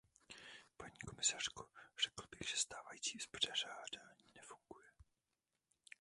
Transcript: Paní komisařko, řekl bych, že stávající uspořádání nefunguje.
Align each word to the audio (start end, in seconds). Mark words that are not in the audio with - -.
Paní 0.77 0.97
komisařko, 1.07 1.67
řekl 2.03 2.23
bych, 2.39 2.49
že 2.49 2.55
stávající 2.57 3.17
uspořádání 3.17 4.31
nefunguje. 4.35 4.87